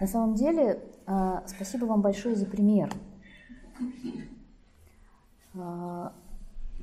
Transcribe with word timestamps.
На 0.00 0.06
самом 0.06 0.34
деле, 0.34 0.82
а, 1.06 1.46
спасибо 1.46 1.84
вам 1.84 2.02
большое 2.02 2.34
за 2.34 2.46
пример. 2.46 2.92
А, 5.54 6.12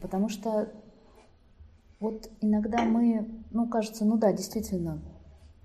потому 0.00 0.28
что 0.28 0.72
вот 1.98 2.30
иногда 2.40 2.84
мы, 2.84 3.44
ну, 3.50 3.68
кажется, 3.68 4.04
ну 4.04 4.16
да, 4.16 4.32
действительно, 4.32 5.02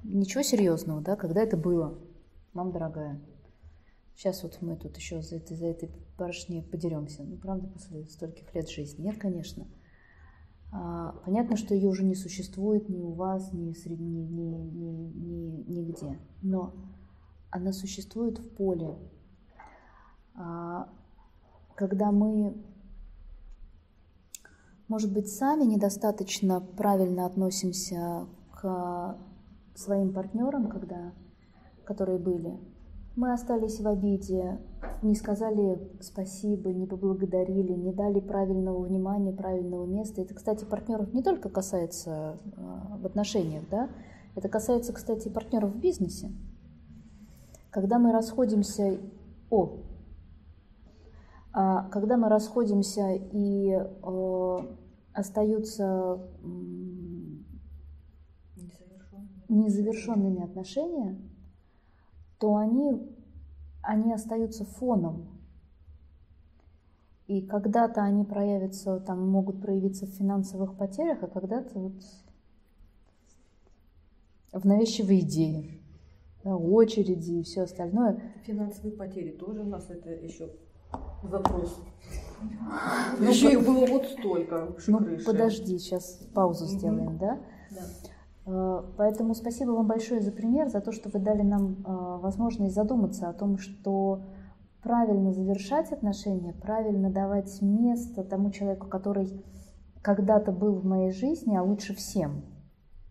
ничего 0.04 0.44
серьезного, 0.44 1.02
да, 1.02 1.16
когда 1.16 1.42
это 1.42 1.56
было, 1.56 1.98
мам 2.54 2.72
дорогая. 2.72 3.22
Сейчас 4.16 4.44
вот 4.44 4.58
мы 4.62 4.76
тут 4.78 4.98
еще 4.98 5.22
за 5.22 5.38
этой, 5.38 5.56
за 5.56 5.68
этой 5.68 5.92
барышней 6.18 6.64
подеремся. 6.64 7.24
Ну, 7.24 7.38
правда, 7.38 7.68
после 7.68 8.06
стольких 8.06 8.54
лет 8.56 8.70
жизни? 8.70 9.04
Нет, 9.04 9.18
конечно. 9.18 9.68
А, 10.72 11.14
понятно, 11.26 11.58
что 11.58 11.76
ее 11.76 11.90
уже 11.90 12.04
не 12.04 12.16
существует 12.16 12.90
ни 12.90 13.00
у 13.00 13.12
вас, 13.12 13.52
ни, 13.54 13.74
среди, 13.74 14.04
ни, 14.04 14.22
ни, 14.22 14.56
ни, 14.56 15.12
ни, 15.14 15.80
нигде. 15.80 16.18
Но 16.42 16.74
она 17.52 17.72
существует 17.72 18.40
в 18.40 18.50
поле. 18.56 18.98
А, 20.36 20.90
когда 21.76 22.12
мы, 22.12 22.56
может 24.88 25.14
быть, 25.14 25.30
сами 25.30 25.64
недостаточно 25.64 26.62
правильно 26.62 27.26
относимся 27.26 28.28
к 28.52 29.18
своим 29.76 30.14
партнерам, 30.14 30.70
когда, 30.70 31.14
которые 31.86 32.18
были, 32.18 32.60
мы 33.16 33.32
остались 33.32 33.80
в 33.80 33.88
обиде, 33.88 34.60
не 35.02 35.16
сказали 35.16 35.80
спасибо, 36.02 36.72
не 36.72 36.86
поблагодарили, 36.86 37.72
не 37.72 37.94
дали 37.94 38.20
правильного 38.20 38.82
внимания, 38.84 39.32
правильного 39.32 39.86
места. 39.86 40.22
Это, 40.22 40.34
кстати, 40.34 40.66
партнеров 40.66 41.14
не 41.14 41.24
только 41.24 41.50
касается 41.50 42.38
э, 42.44 42.98
в 43.00 43.06
отношениях, 43.06 43.64
да, 43.70 43.90
это 44.36 44.50
касается, 44.50 44.92
кстати, 44.92 45.30
партнеров 45.30 45.72
в 45.72 45.80
бизнесе. 45.80 46.32
Когда 47.76 48.00
мы 48.00 48.14
расходимся, 48.14 49.02
о, 49.50 49.80
а, 51.52 51.90
когда 51.90 52.16
мы 52.16 52.30
расходимся 52.30 53.12
и 53.12 53.70
э, 53.72 54.76
остаются 55.12 56.26
незавершенными 59.50 60.42
отношения, 60.42 61.20
то 62.40 62.56
они, 62.56 63.14
они 63.82 64.14
остаются 64.14 64.64
фоном. 64.64 65.42
И 67.28 67.42
когда-то 67.42 68.04
они 68.04 68.24
проявятся, 68.24 69.02
там 69.02 69.30
могут 69.30 69.60
проявиться 69.60 70.06
в 70.06 70.12
финансовых 70.12 70.78
потерях, 70.78 71.24
а 71.24 71.28
когда-то 71.28 71.78
вот 71.78 72.02
в 74.54 74.66
навязчивой 74.66 75.20
идее, 75.20 75.82
да, 76.46 76.56
очереди 76.56 77.40
и 77.40 77.44
все 77.44 77.64
остальное. 77.64 78.22
Финансовые 78.46 78.96
потери 78.96 79.32
тоже 79.32 79.62
у 79.62 79.66
нас 79.66 79.90
это 79.90 80.12
еще 80.12 80.52
запрос. 81.24 81.82
Ну, 83.20 83.30
еще 83.30 83.54
их 83.54 83.66
было 83.66 83.86
вот 83.88 84.06
столько. 84.06 84.76
Ну, 84.88 85.00
подожди, 85.26 85.80
сейчас 85.80 86.20
паузу 86.34 86.66
сделаем, 86.66 87.18
да? 87.18 87.40
Да. 87.72 87.82
Э, 88.46 88.84
поэтому 88.98 89.34
спасибо 89.34 89.72
вам 89.72 89.88
большое 89.88 90.22
за 90.22 90.32
пример, 90.32 90.70
за 90.70 90.82
то, 90.82 90.92
что 90.92 91.10
вы 91.10 91.20
дали 91.20 91.42
нам 91.42 91.78
э, 91.84 92.18
возможность 92.22 92.76
задуматься 92.76 93.30
о 93.30 93.34
том, 93.34 93.58
что 93.58 94.22
правильно 94.84 95.32
завершать 95.32 95.92
отношения, 95.92 96.54
правильно 96.54 97.10
давать 97.10 97.62
место 97.62 98.24
тому 98.24 98.52
человеку, 98.52 98.88
который 98.88 99.42
когда-то 100.04 100.52
был 100.52 100.76
в 100.76 100.86
моей 100.86 101.12
жизни, 101.12 101.56
а 101.56 101.64
лучше 101.64 101.96
всем. 101.96 102.44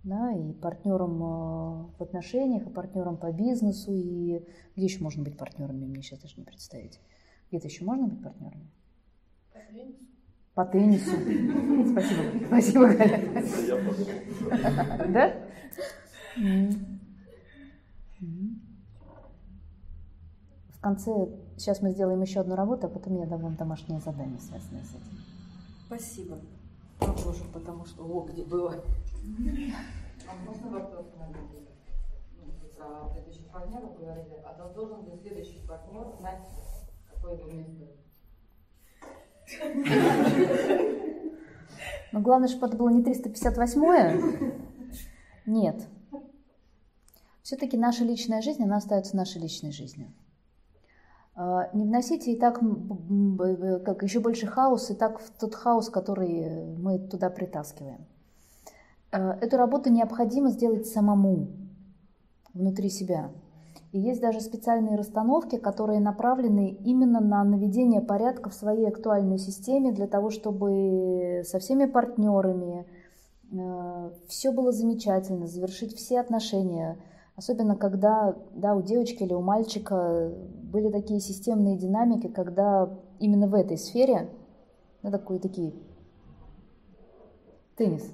Да, 0.05 0.33
и 0.33 0.53
партнером 0.53 1.23
э, 1.23 1.87
в 1.99 2.03
отношениях, 2.03 2.67
и 2.67 2.71
партнером 2.71 3.17
по 3.17 3.33
бизнесу, 3.33 3.91
и 3.91 4.45
где 4.77 4.85
еще 4.85 5.03
можно 5.03 5.23
быть 5.23 5.39
партнерами, 5.39 5.87
мне 5.87 6.03
сейчас 6.03 6.19
даже 6.19 6.35
не 6.37 6.45
представить. 6.45 7.01
Где-то 7.49 7.69
еще 7.69 7.85
можно 7.87 8.09
быть 8.09 8.23
партнерами? 8.23 8.69
По 10.53 10.67
теннису. 10.67 11.11
Спасибо. 11.91 12.47
Спасибо, 12.47 12.89
Галя. 12.89 13.21
Да? 15.09 15.35
В 20.69 20.81
конце, 20.83 21.29
сейчас 21.57 21.81
мы 21.81 21.93
сделаем 21.93 22.21
еще 22.21 22.41
одну 22.41 22.57
работу, 22.57 22.87
а 22.87 22.91
потом 22.91 23.17
я 23.17 23.27
дам 23.27 23.41
вам 23.41 23.57
домашнее 23.57 24.01
задание, 24.01 24.39
связанное 24.39 24.85
с 24.85 24.91
этим. 24.91 25.19
Спасибо. 25.87 26.39
Продолжим, 27.05 27.53
потому 27.53 27.85
что, 27.87 28.05
о, 28.05 28.25
где 28.25 28.45
было. 28.45 28.85
А 30.27 30.35
можно 30.47 30.71
вопрос 30.71 31.07
на 31.19 31.27
ну, 31.29 31.35
про 32.77 33.09
предыдущих 33.11 33.47
партнеров 33.47 33.99
говорили, 33.99 34.41
а 34.45 34.73
должен 34.75 35.05
ли 35.05 35.19
следующий 35.21 35.67
партнер 35.67 36.07
знать, 36.19 36.49
какое 37.11 37.37
его 37.37 37.51
место 37.51 37.87
но 42.13 42.21
главное, 42.21 42.49
чтобы 42.49 42.67
это 42.67 42.77
было 42.77 42.89
не 42.89 43.03
358-е. 43.03 44.55
Нет. 45.47 45.87
Все-таки 47.43 47.77
наша 47.77 48.05
личная 48.05 48.41
жизнь, 48.41 48.63
она 48.63 48.77
остается 48.77 49.17
нашей 49.17 49.43
личной 49.43 49.73
жизнью. 49.73 50.13
А, 51.37 51.69
не 51.73 51.85
вносите 51.85 52.33
и 52.33 52.39
так 52.39 52.61
как 53.85 54.03
еще 54.03 54.21
больше 54.21 54.47
хаос, 54.47 54.91
и 54.91 54.95
так 54.95 55.21
в 55.21 55.31
тот 55.31 55.55
хаос, 55.55 55.89
который 55.89 56.65
мы 56.77 56.99
туда 56.99 57.29
притаскиваем. 57.29 58.07
А, 59.11 59.37
эту 59.41 59.57
работу 59.57 59.91
необходимо 59.91 60.51
сделать 60.51 60.87
самому, 60.87 61.49
внутри 62.53 62.89
себя. 62.89 63.31
И 63.91 64.01
есть 64.01 64.21
даже 64.21 64.41
специальные 64.41 64.97
расстановки, 64.97 65.57
которые 65.57 66.01
направлены 66.01 66.71
именно 66.85 67.21
на 67.21 67.45
наведение 67.45 68.01
порядка 68.01 68.51
в 68.51 68.55
своей 68.55 68.89
актуальной 68.89 69.39
системе 69.39 69.93
для 69.93 70.09
того, 70.09 70.31
чтобы 70.31 71.43
со 71.45 71.61
всеми 71.61 71.87
партнерами 71.87 72.87
э, 73.53 74.11
все 74.27 74.51
было 74.51 74.73
замечательно, 74.73 75.47
завершить 75.47 75.97
все 75.97 76.19
отношения. 76.19 76.99
Особенно 77.37 77.77
когда 77.77 78.37
да, 78.53 78.75
у 78.75 78.83
девочки 78.83 79.23
или 79.23 79.33
у 79.33 79.43
мальчика 79.43 80.33
были 80.75 80.91
такие 80.91 81.21
системные 81.21 81.77
динамики, 81.77 82.27
когда 82.27 82.99
именно 83.21 83.47
в 83.47 83.55
этой 83.55 83.79
сфере, 83.79 84.29
да, 85.05 85.13
такой, 85.13 85.39
такие, 85.39 85.73
теннис. 87.77 88.13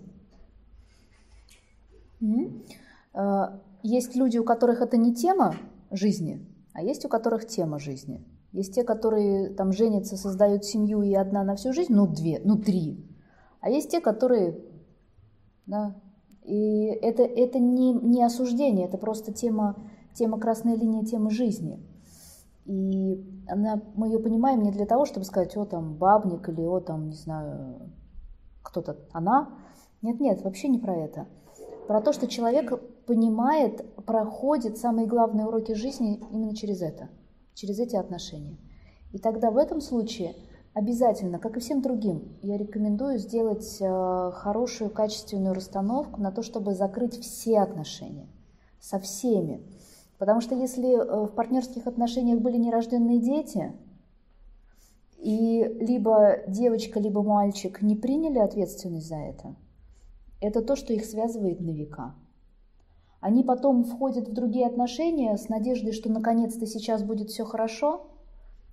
Mm-hmm. 2.21 3.60
Есть 3.82 4.15
люди, 4.15 4.37
у 4.37 4.44
которых 4.44 4.82
это 4.82 4.98
не 4.98 5.15
тема 5.15 5.54
жизни, 5.91 6.47
а 6.75 6.82
есть 6.82 7.03
у 7.06 7.09
которых 7.09 7.47
тема 7.47 7.78
жизни. 7.78 8.22
Есть 8.53 8.75
те, 8.75 8.84
которые 8.84 9.54
там 9.54 9.72
женятся, 9.72 10.19
создают 10.19 10.66
семью 10.66 11.00
и 11.00 11.15
одна 11.15 11.44
на 11.44 11.56
всю 11.56 11.72
жизнь, 11.72 11.94
ну 11.94 12.06
две, 12.06 12.42
ну 12.44 12.59
три. 12.59 13.03
А 13.62 13.71
есть 13.71 13.91
те, 13.91 14.03
которые, 14.03 14.62
да, 15.65 15.98
и 16.44 16.84
это, 16.84 17.22
это 17.22 17.59
не, 17.59 17.94
не 17.94 18.22
осуждение, 18.22 18.87
это 18.87 18.98
просто 18.98 19.32
тема, 19.32 19.77
тема 20.12 20.38
красной 20.38 20.77
линии, 20.77 21.06
тема 21.06 21.31
жизни. 21.31 21.87
И 22.70 23.44
она, 23.48 23.82
мы 23.94 24.08
ее 24.08 24.20
понимаем 24.20 24.62
не 24.62 24.70
для 24.70 24.86
того, 24.86 25.04
чтобы 25.04 25.26
сказать, 25.26 25.56
о, 25.56 25.64
там, 25.64 25.97
бабник 25.97 26.48
или, 26.48 26.62
о, 26.62 26.81
там, 26.81 27.08
не 27.08 27.16
знаю, 27.16 27.91
кто-то, 28.62 28.97
она. 29.12 29.50
Нет-нет, 30.03 30.42
вообще 30.42 30.69
не 30.69 30.78
про 30.78 30.97
это 30.97 31.26
про 31.91 32.00
то, 32.00 32.12
что 32.12 32.28
человек 32.28 32.72
понимает, 33.06 33.84
проходит 34.04 34.78
самые 34.78 35.09
главные 35.09 35.48
уроки 35.48 35.72
жизни 35.72 36.20
именно 36.30 36.54
через 36.54 36.82
это, 36.82 37.09
через 37.54 37.80
эти 37.80 37.97
отношения. 37.97 38.59
И 39.12 39.19
тогда 39.19 39.50
в 39.50 39.56
этом 39.56 39.80
случае 39.80 40.36
обязательно, 40.72 41.41
как 41.41 41.56
и 41.56 41.60
всем 41.60 41.82
другим, 41.82 42.38
я 42.42 42.56
рекомендую 42.56 43.19
сделать 43.19 43.78
э, 43.80 44.30
хорошую, 44.34 44.91
качественную 44.91 45.53
расстановку 45.53 46.20
на 46.20 46.30
то, 46.30 46.44
чтобы 46.44 46.75
закрыть 46.75 47.19
все 47.20 47.59
отношения 47.59 48.28
со 48.78 49.00
всеми. 49.00 49.60
Потому 50.20 50.41
что 50.41 50.54
если 50.54 50.94
э, 50.94 51.26
в 51.26 51.34
партнерских 51.34 51.88
отношениях 51.88 52.41
были 52.41 52.59
нерожденные 52.59 53.18
дети, 53.18 53.72
и 55.18 55.65
либо 55.80 56.45
девочка, 56.47 57.00
либо 57.00 57.24
мальчик 57.24 57.83
не 57.83 57.97
приняли 57.97 58.39
ответственность 58.39 59.09
за 59.09 59.16
это– 59.16 59.56
это 60.41 60.62
то, 60.62 60.74
что 60.74 60.92
их 60.92 61.04
связывает 61.04 61.60
на 61.60 61.71
века. 61.71 62.15
Они 63.21 63.45
потом 63.45 63.84
входят 63.84 64.28
в 64.28 64.33
другие 64.33 64.66
отношения 64.66 65.36
с 65.36 65.50
надеждой, 65.50 65.92
что 65.92 66.10
наконец-то 66.10 66.66
сейчас 66.66 67.03
будет 67.03 67.28
все 67.28 67.45
хорошо, 67.45 68.06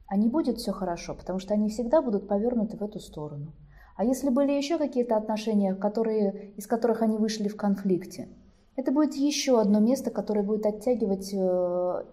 а 0.07 0.15
не 0.15 0.29
будет 0.29 0.57
все 0.57 0.71
хорошо, 0.71 1.13
потому 1.13 1.39
что 1.39 1.53
они 1.53 1.67
всегда 1.67 2.01
будут 2.01 2.29
повернуты 2.29 2.77
в 2.77 2.83
эту 2.83 2.99
сторону. 2.99 3.51
А 3.97 4.05
если 4.05 4.29
были 4.29 4.53
еще 4.53 4.77
какие-то 4.77 5.17
отношения, 5.17 5.75
которые, 5.75 6.53
из 6.55 6.67
которых 6.67 7.01
они 7.01 7.17
вышли 7.17 7.49
в 7.49 7.57
конфликте, 7.57 8.29
это 8.77 8.91
будет 8.91 9.15
еще 9.15 9.59
одно 9.59 9.79
место, 9.79 10.11
которое 10.11 10.43
будет 10.43 10.67
оттягивать 10.67 11.33
э, 11.33 11.37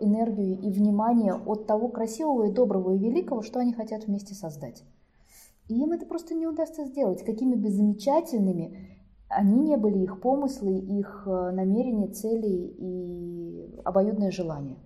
энергию 0.01 0.59
и 0.59 0.71
внимание 0.71 1.35
от 1.35 1.67
того 1.67 1.89
красивого 1.89 2.45
и 2.45 2.53
доброго 2.53 2.95
и 2.95 2.99
великого, 2.99 3.43
что 3.43 3.61
они 3.61 3.75
хотят 3.75 4.07
вместе 4.07 4.35
создать. 4.35 4.83
И 5.69 5.75
им 5.75 5.93
это 5.93 6.07
просто 6.07 6.35
не 6.35 6.47
удастся 6.47 6.87
сделать, 6.87 7.23
какими 7.23 7.55
бы 7.55 7.69
замечательными 7.69 8.97
они 9.29 9.59
не 9.59 9.77
были, 9.77 9.99
их 9.99 10.23
помыслы, 10.23 10.79
их 10.79 11.25
э, 11.27 11.51
намерения, 11.51 12.09
цели 12.09 12.75
и 12.79 13.81
обоюдное 13.85 14.31
желание. 14.31 14.79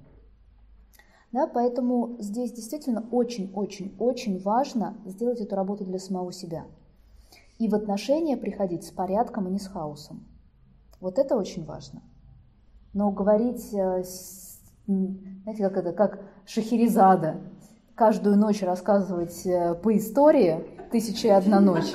Да, 1.31 1.47
поэтому 1.47 2.17
здесь 2.19 2.53
действительно 2.53 3.07
очень-очень-очень 3.13 4.41
важно 4.41 4.97
сделать 5.07 5.41
эту 5.41 5.55
работу 5.55 5.85
для 5.85 6.01
самого 6.01 6.33
себя. 6.33 6.67
И 7.59 7.69
в 7.69 7.75
отношения 7.77 8.37
приходить 8.37 8.85
с 8.85 8.91
порядком, 8.91 9.47
а 9.47 9.51
не 9.51 9.61
с 9.61 9.69
хаосом. 9.69 10.27
Вот 11.01 11.19
это 11.19 11.37
очень 11.37 11.65
важно. 11.65 12.03
Но 12.93 13.11
говорить, 13.11 13.73
э, 13.73 14.03
знаете, 14.87 15.69
как 15.69 15.77
это, 15.77 15.93
как 15.93 16.21
Шахерезада, 16.47 17.41
каждую 17.95 18.37
ночь 18.37 18.63
рассказывать 18.63 19.47
э, 19.47 19.75
по 19.75 19.97
истории 19.97 20.65
«Тысяча 20.91 21.29
и 21.29 21.31
одна 21.31 21.61
ночь», 21.61 21.93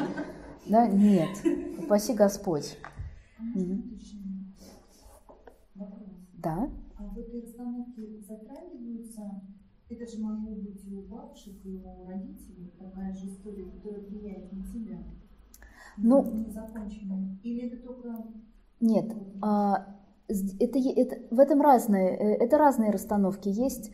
да, 0.68 0.88
нет, 0.88 1.30
упаси 1.80 2.14
Господь. 2.14 2.78
Да. 6.36 6.70
А 6.98 7.04
в 7.04 7.18
этой 7.18 7.42
расстановке 7.42 8.22
затрагиваются, 8.22 9.42
это 9.90 10.06
же 10.06 10.22
могло 10.22 10.56
быть 10.56 10.86
и 10.86 10.96
у 10.96 11.02
бабушек, 11.04 11.56
и 11.64 11.70
у 11.70 12.06
родителей, 12.06 12.74
такая 12.80 13.14
же 13.14 13.28
история, 13.28 13.66
которая 13.66 14.02
влияет 14.02 14.52
на 14.52 14.64
тебя. 14.64 15.00
Ну, 15.98 16.46
законченная. 16.50 17.38
Или 17.44 17.68
это 17.68 17.86
только... 17.86 18.28
Нет, 18.84 19.06
а, 19.42 19.86
это, 20.28 20.78
это, 20.78 21.18
в 21.34 21.40
этом 21.40 21.62
разные, 21.62 22.10
э, 22.10 22.44
это 22.44 22.58
разные 22.58 22.92
расстановки. 22.92 23.48
Есть 23.48 23.92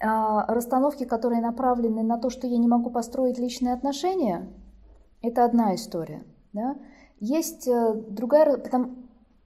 а, 0.00 0.44
расстановки, 0.52 1.04
которые 1.04 1.40
направлены 1.40 2.02
на 2.02 2.18
то, 2.18 2.28
что 2.28 2.46
я 2.46 2.58
не 2.58 2.68
могу 2.68 2.90
построить 2.90 3.38
личные 3.38 3.72
отношения. 3.72 4.46
Это 5.22 5.46
одна 5.46 5.74
история. 5.74 6.24
Да? 6.52 6.76
Есть 7.20 7.66
э, 7.66 7.94
другая, 8.10 8.58
потому, 8.58 8.96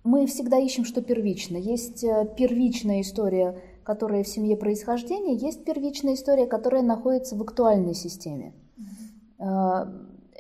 мы 0.03 0.27
всегда 0.27 0.59
ищем, 0.59 0.85
что 0.85 1.01
первично. 1.01 1.57
Есть 1.57 2.03
э, 2.03 2.29
первичная 2.37 3.03
история, 3.03 3.57
которая 3.85 4.25
в 4.25 4.29
семье 4.29 4.57
происхождения, 4.57 5.37
есть 5.37 5.65
первичная 5.65 6.15
история, 6.15 6.47
которая 6.47 6.83
находится 6.83 7.37
в 7.37 7.43
актуальной 7.43 7.95
системе. 7.95 8.53
Э, 9.39 9.87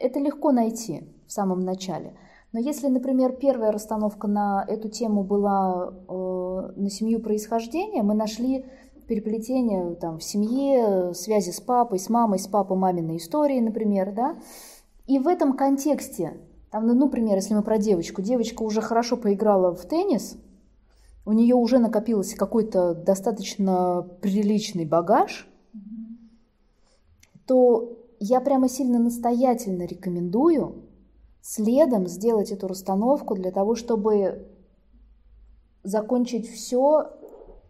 это 0.00 0.18
легко 0.18 0.50
найти 0.50 1.04
в 1.28 1.32
самом 1.32 1.60
начале. 1.60 2.14
Но 2.52 2.60
если, 2.60 2.88
например, 2.88 3.32
первая 3.32 3.72
расстановка 3.72 4.28
на 4.28 4.64
эту 4.69 4.88
тему 4.88 5.25
была 5.25 5.90
э, 5.90 6.72
на 6.76 6.90
семью 6.90 7.20
происхождения, 7.20 8.02
мы 8.02 8.14
нашли 8.14 8.66
переплетение 9.08 9.94
там, 9.94 10.19
в 10.19 10.25
семье, 10.25 11.14
связи 11.14 11.50
с 11.50 11.60
папой, 11.60 11.99
с 11.99 12.08
мамой, 12.08 12.38
с 12.38 12.46
папой 12.46 12.76
маминой 12.76 13.16
истории, 13.16 13.60
например, 13.60 14.12
да, 14.12 14.37
и 15.06 15.19
в 15.19 15.26
этом 15.26 15.54
контексте 15.54 16.37
там, 16.72 16.87
ну, 16.87 16.94
например, 16.94 17.37
если 17.37 17.54
мы 17.54 17.62
про 17.62 17.76
девочку, 17.76 18.22
девочка 18.22 18.62
уже 18.62 18.81
хорошо 18.81 19.19
поиграла 19.19 19.75
в 19.75 19.84
теннис, 19.84 20.38
у 21.26 21.32
нее 21.32 21.54
уже 21.54 21.78
накопился 21.78 22.34
какой-то 22.37 22.94
достаточно 22.94 24.08
приличный 24.22 24.87
багаж, 24.87 25.46
то 27.46 27.99
я 28.20 28.40
прямо 28.40 28.70
сильно 28.70 28.99
настоятельно 28.99 29.82
рекомендую 29.82 30.87
следом 31.42 32.06
сделать 32.06 32.52
эту 32.52 32.68
расстановку 32.68 33.34
для 33.34 33.50
того, 33.50 33.74
чтобы 33.74 34.48
закончить 35.82 36.48
все, 36.48 37.10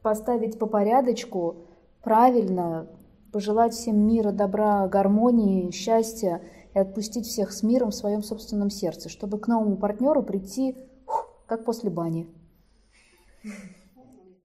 поставить 0.02 0.58
по 0.58 0.66
порядочку, 0.66 1.66
правильно, 2.02 2.86
пожелать 3.32 3.72
всем 3.72 3.98
мира, 3.98 4.30
добра, 4.30 4.86
гармонии, 4.86 5.70
счастья 5.70 6.42
и 6.74 6.78
отпустить 6.78 7.26
всех 7.26 7.52
с 7.52 7.62
миром 7.62 7.90
в 7.90 7.94
своем 7.94 8.22
собственном 8.22 8.68
сердце, 8.68 9.08
чтобы 9.08 9.38
к 9.38 9.48
новому 9.48 9.76
партнеру 9.76 10.22
прийти 10.22 10.76
как 11.46 11.64
после 11.64 11.90
бани. 11.90 12.28